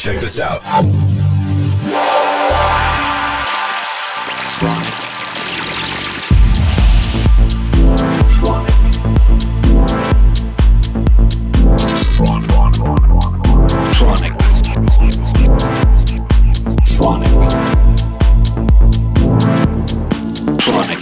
[0.00, 0.62] check this out.
[4.62, 4.96] Tronic.
[8.40, 8.80] Tronic
[12.18, 12.42] one.
[13.92, 14.32] Tronic.
[16.86, 17.32] Tronic.
[20.56, 21.00] Tronic.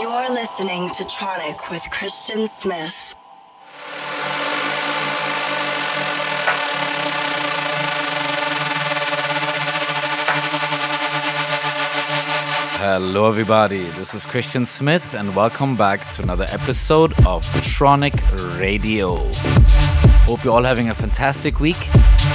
[0.00, 3.07] You are listening to Tronic with Christian Smith.
[13.00, 13.84] Hello, everybody.
[13.90, 18.18] This is Christian Smith, and welcome back to another episode of Tronic
[18.58, 19.18] Radio.
[20.26, 21.76] Hope you're all having a fantastic week.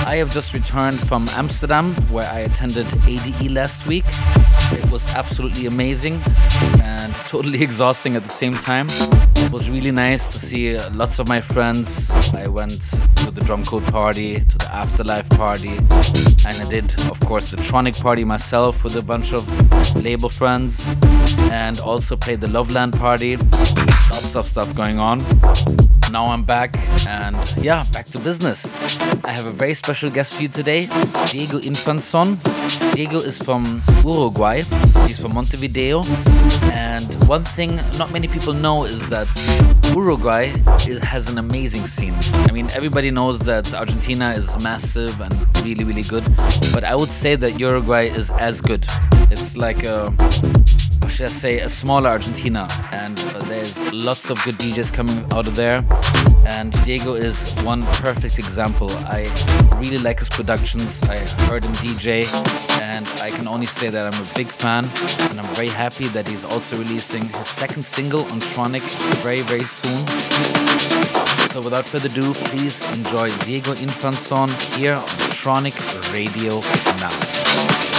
[0.05, 4.05] I have just returned from Amsterdam, where I attended ADE last week.
[4.71, 6.21] It was absolutely amazing
[6.81, 8.87] and totally exhausting at the same time.
[8.89, 12.11] It was really nice to see lots of my friends.
[12.33, 12.81] I went
[13.17, 15.77] to the Drumcode party, to the afterlife party,
[16.47, 19.43] and I did, of course, the Tronic party myself with a bunch of
[20.03, 20.85] label friends,
[21.51, 23.37] and also played the Loveland party.
[24.11, 25.23] Lots of stuff going on.
[26.11, 28.71] Now I'm back, and yeah, back to business.
[29.25, 30.85] I have a very special guest for you today,
[31.27, 32.39] Diego Infanzon.
[32.95, 34.61] Diego is from Uruguay.
[35.07, 36.03] He's from Montevideo,
[36.71, 39.27] and one thing not many people know is that
[39.93, 40.53] Uruguay
[41.03, 42.15] has an amazing scene.
[42.47, 45.33] I mean, everybody knows that Argentina is massive and
[45.65, 46.23] really, really good,
[46.73, 48.85] but I would say that Uruguay is as good.
[49.31, 50.13] It's like a
[51.09, 55.55] should I say, a smaller Argentina, and there's lots of good DJs coming out of
[55.55, 55.85] there.
[56.45, 58.89] And Diego is one perfect example.
[59.07, 59.29] I
[59.77, 61.01] really like his productions.
[61.03, 62.25] I heard him DJ,
[62.81, 64.85] and I can only say that I'm a big fan,
[65.29, 68.83] and I'm very happy that he's also releasing his second single on Tronic
[69.23, 70.05] very, very soon.
[71.53, 75.07] So without further ado, please enjoy Diego Infanzon here on
[75.37, 75.75] Tronic
[76.13, 76.59] Radio
[76.99, 77.92] now.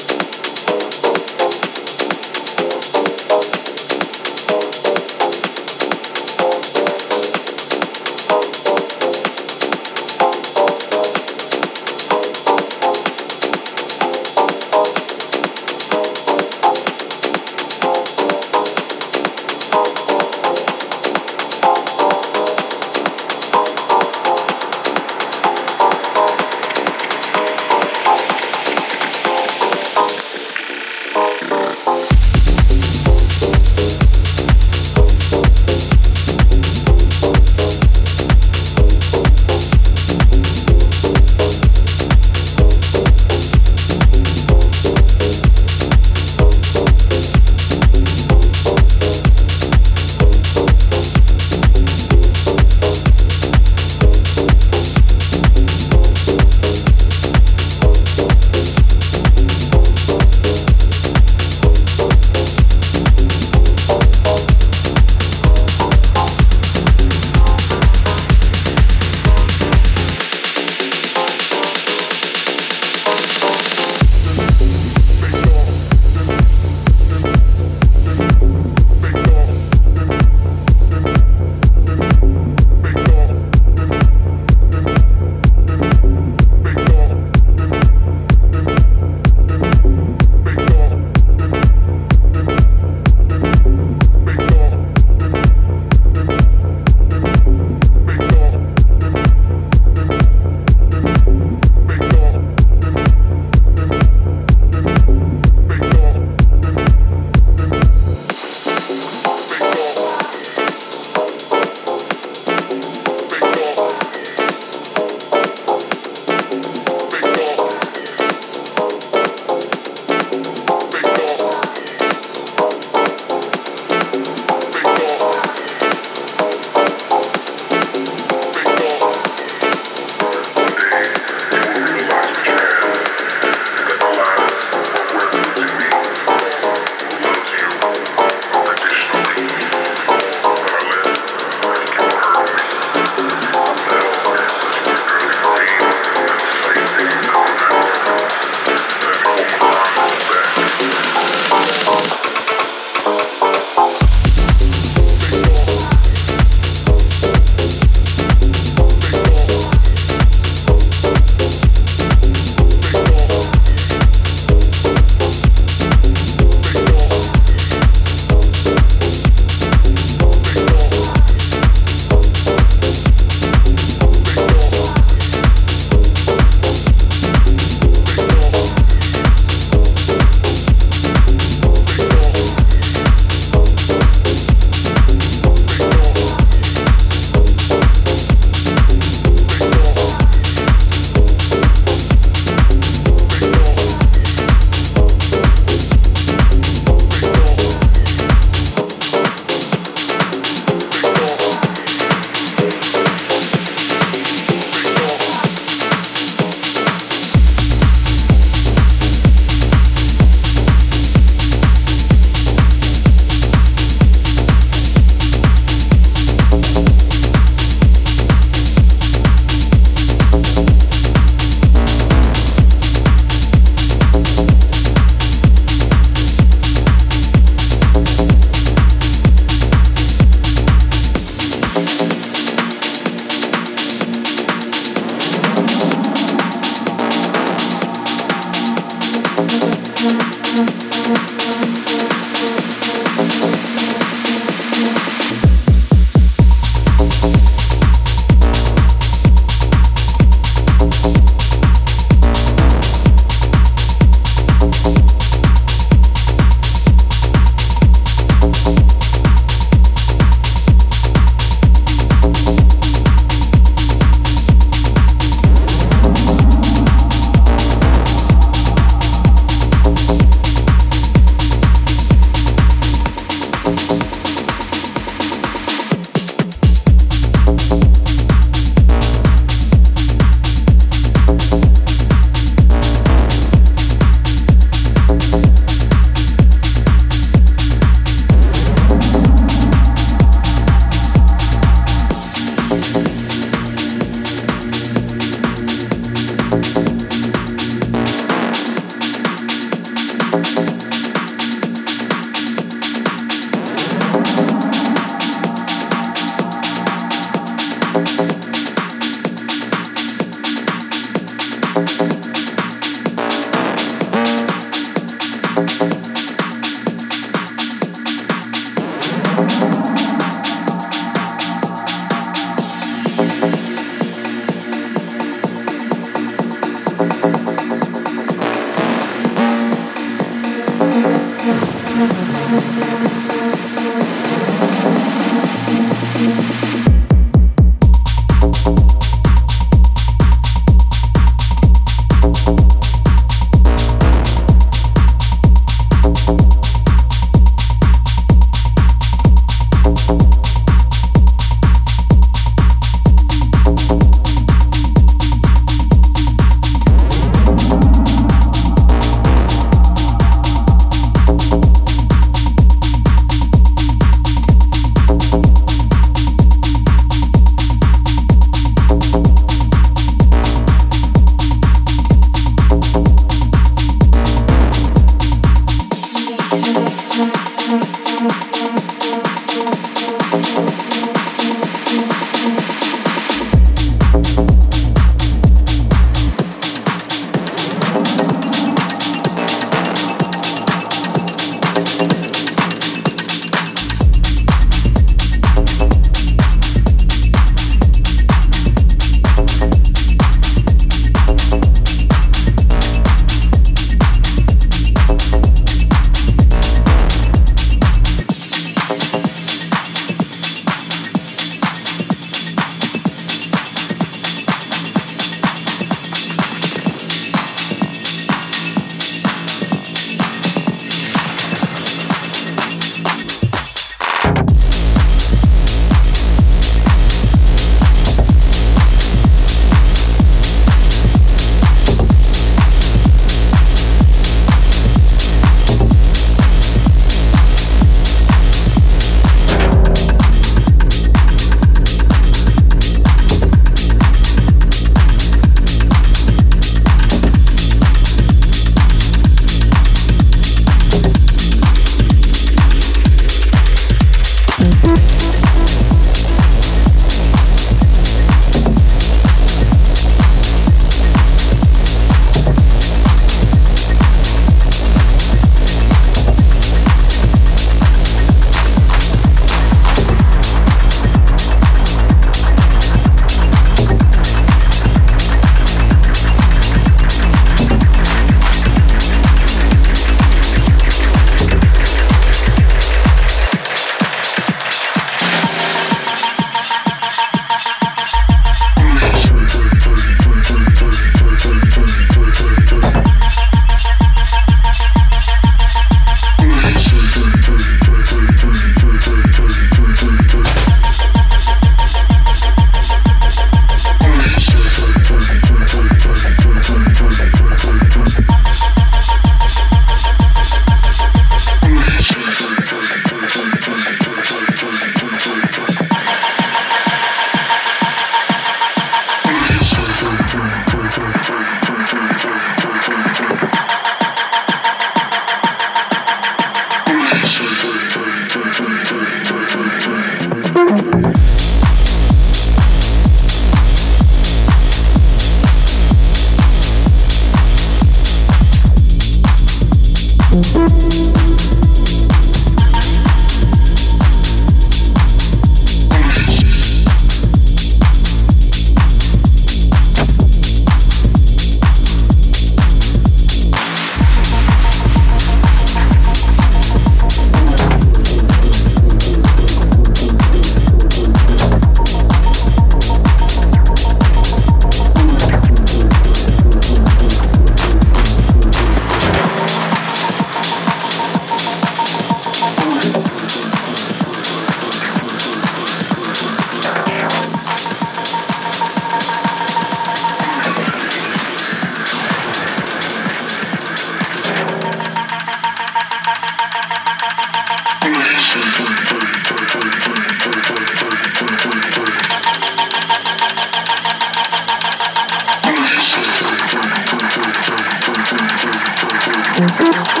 [599.41, 600.00] Thank you.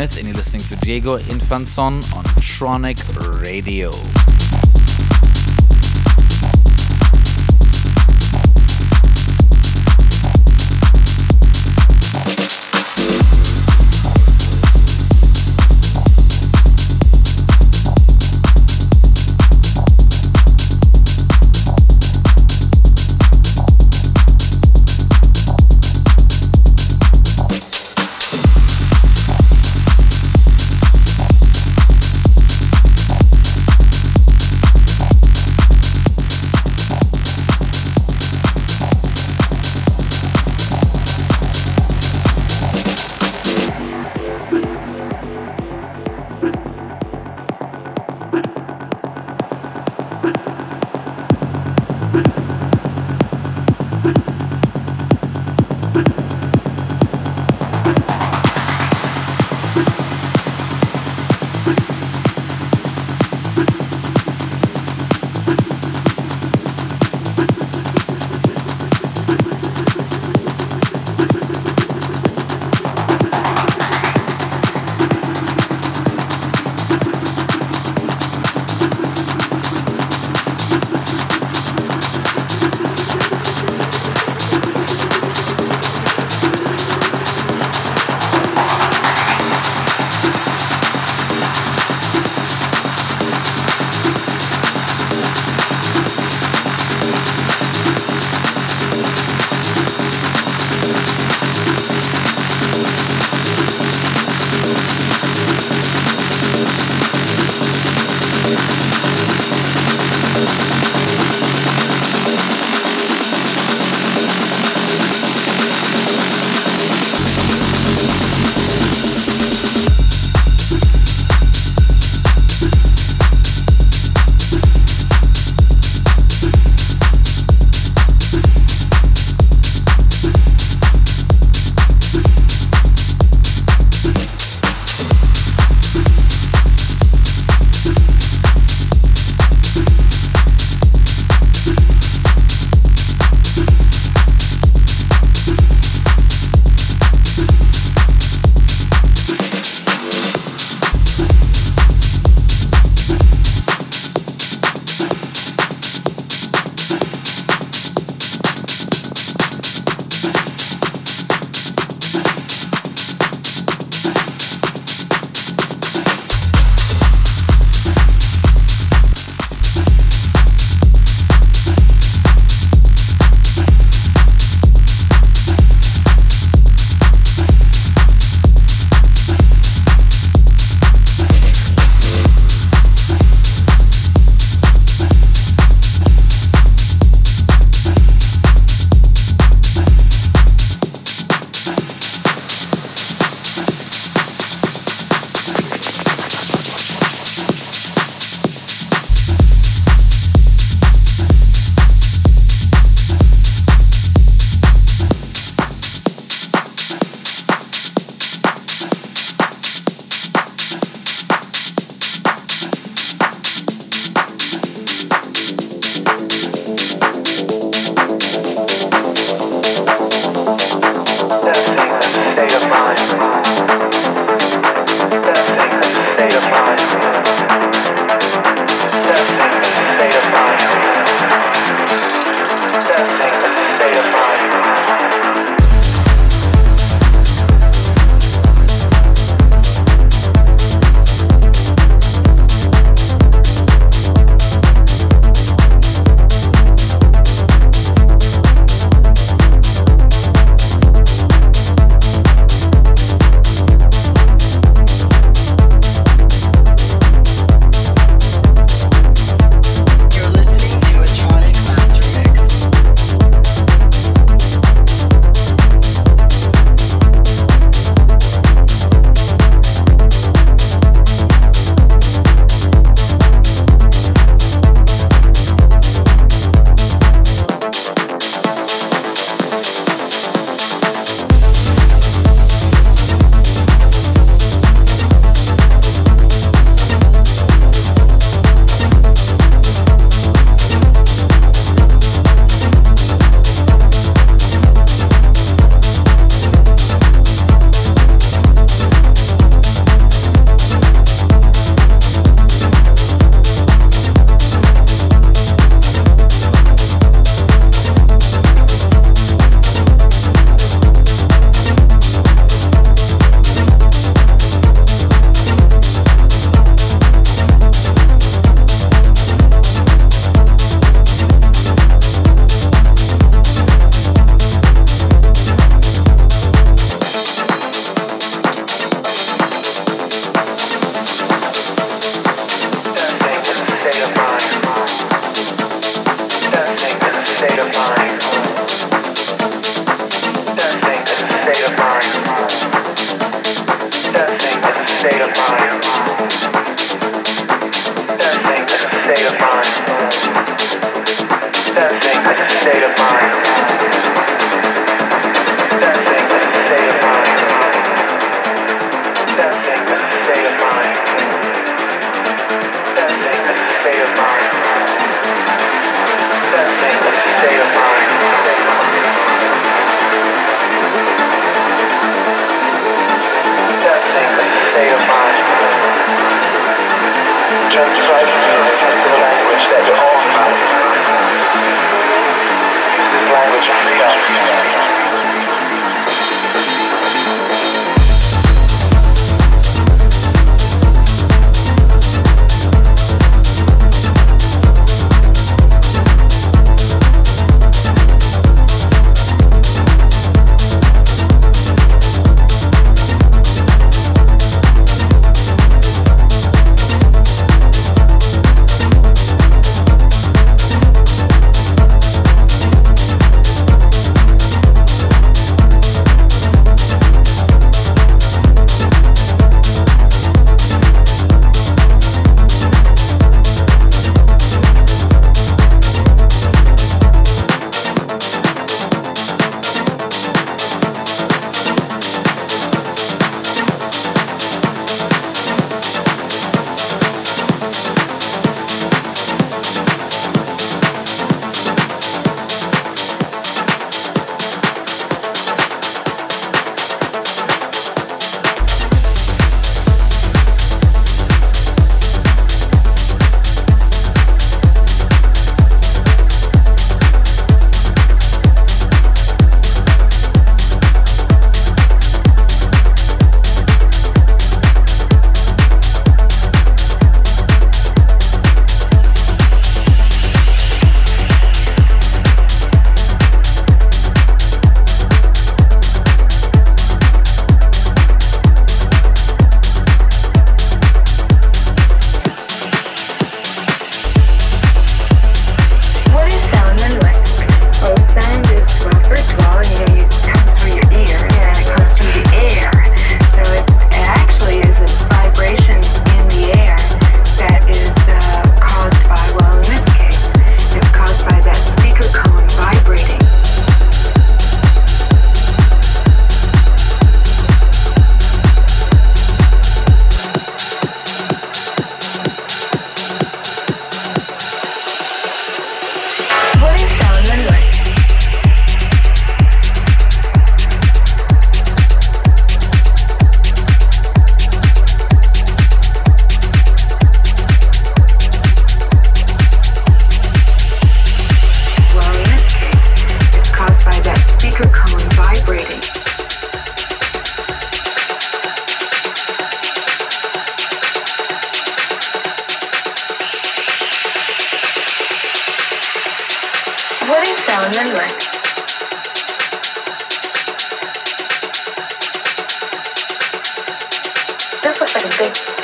[0.00, 3.90] Smith, and you're listening to Diego Infanzon on Tronic Radio.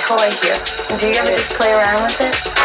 [0.06, 0.54] toy here.
[1.00, 2.55] Do you ever just play around with it?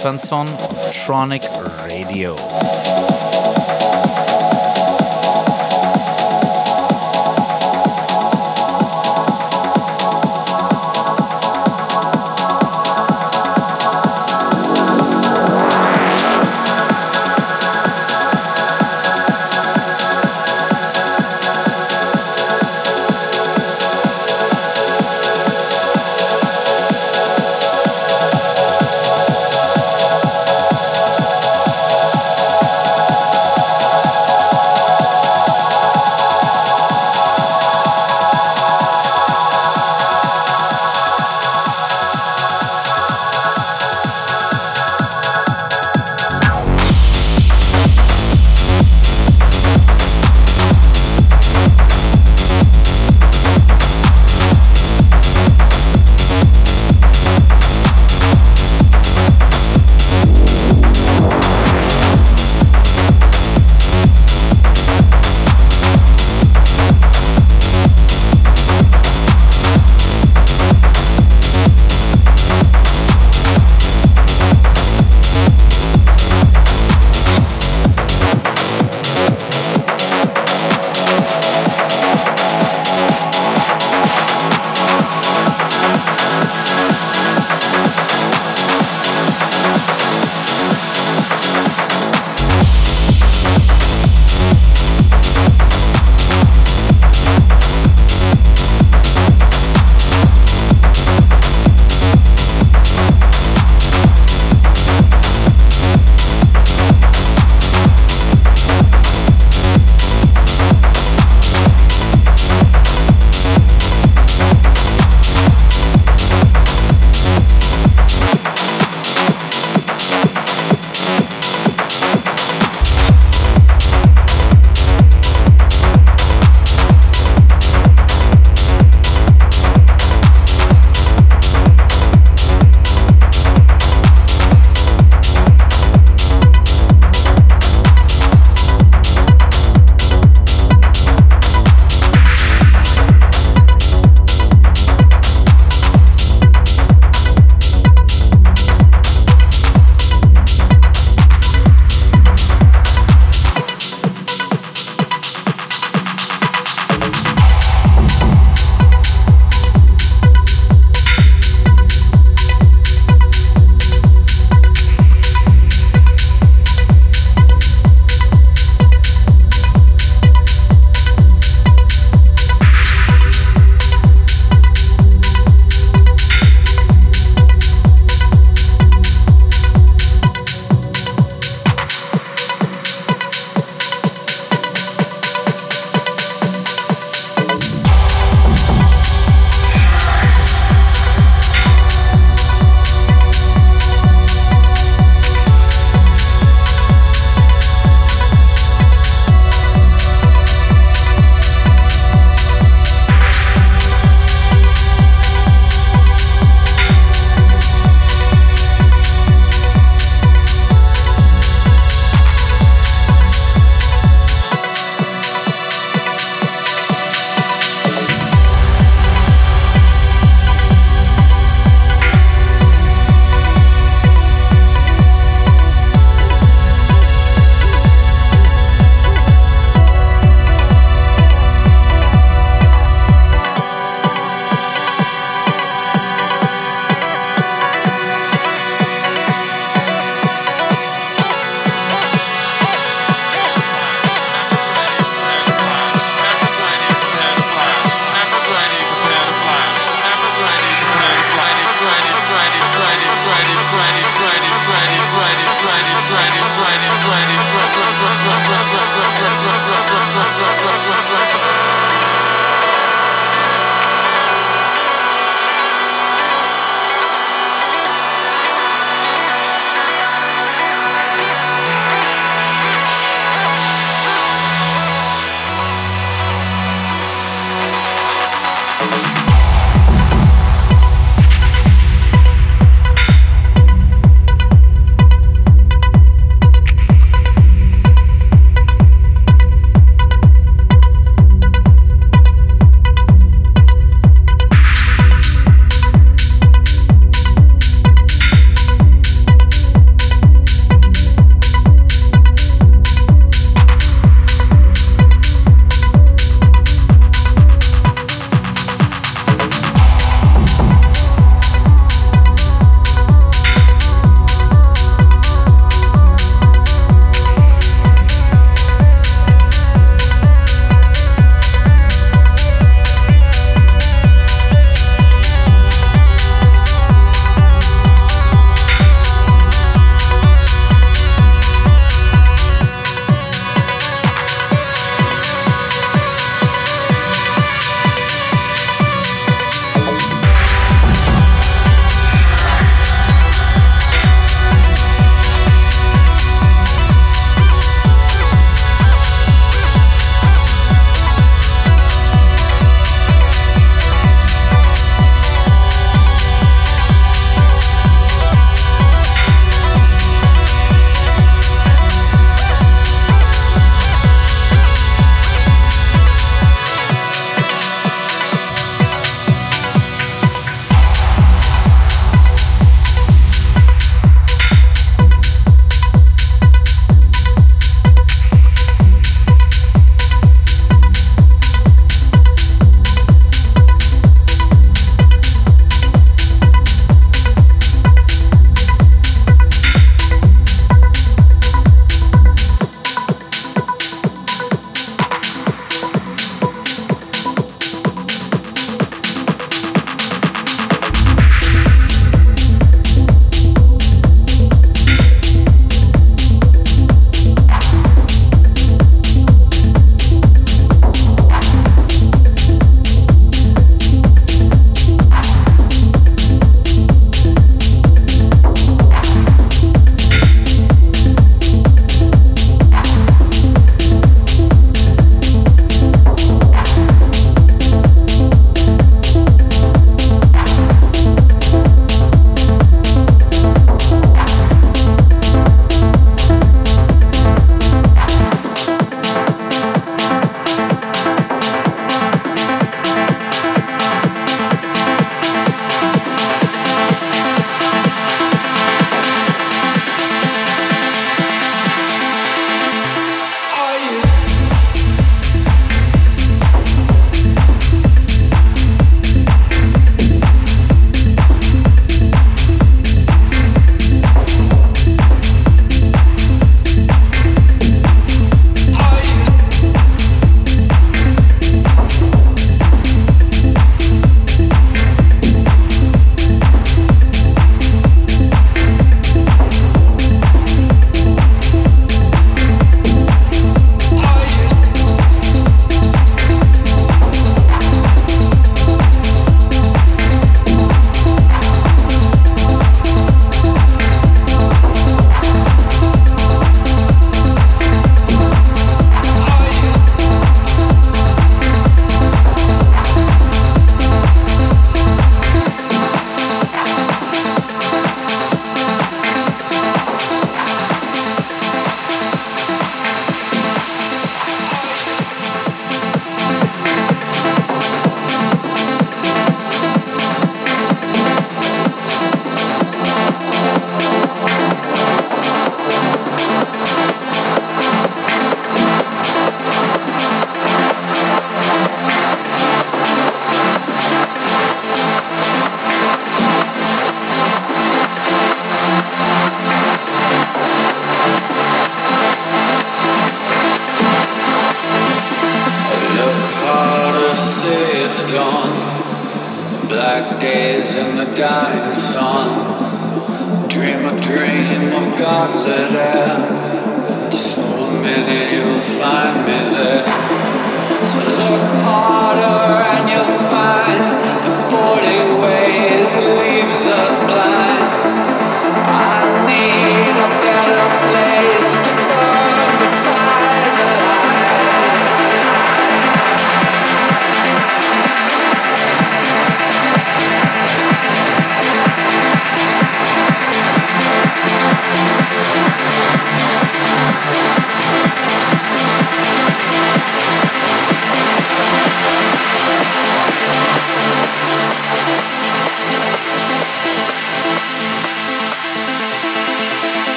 [0.00, 0.46] Diego Infanzon on
[0.92, 1.42] Tronic
[1.86, 2.79] Radio.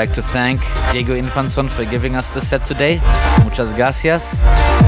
[0.00, 3.02] Like to thank Diego Infanzon for giving us the set today.
[3.44, 4.40] Muchas gracias.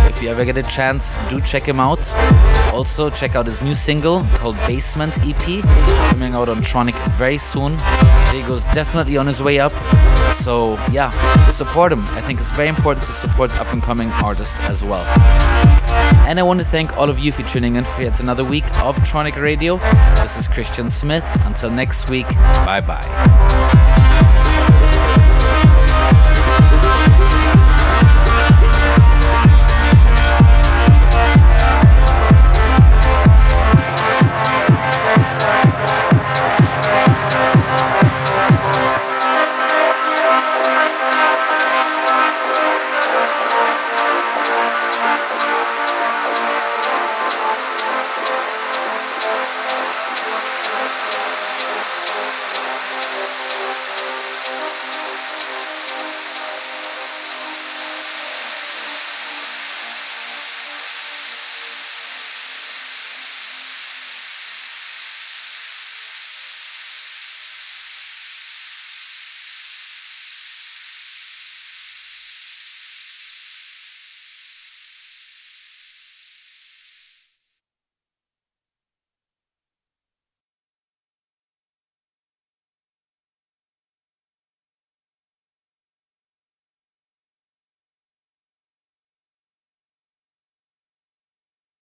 [0.09, 2.11] If you ever get a chance, do check him out.
[2.73, 5.63] Also, check out his new single called Basement EP,
[6.09, 7.77] coming out on Tronic very soon.
[8.31, 9.73] Diego's definitely on his way up.
[10.33, 11.11] So, yeah,
[11.51, 12.07] support him.
[12.17, 15.05] I think it's very important to support up and coming artists as well.
[16.27, 18.65] And I want to thank all of you for tuning in for yet another week
[18.79, 19.77] of Tronic Radio.
[20.23, 21.29] This is Christian Smith.
[21.45, 22.29] Until next week,
[22.65, 23.83] bye bye.